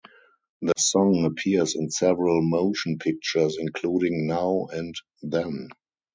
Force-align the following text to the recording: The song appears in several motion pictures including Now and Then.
The 0.63 0.73
song 0.79 1.25
appears 1.25 1.75
in 1.75 1.91
several 1.91 2.41
motion 2.41 2.97
pictures 2.97 3.57
including 3.59 4.25
Now 4.25 4.65
and 4.73 4.95
Then. 5.21 5.69